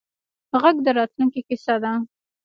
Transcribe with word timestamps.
غږ 0.61 0.75
د 0.85 0.87
راتلونکې 0.97 1.41
کیسه 1.47 1.75
ده 1.83 1.91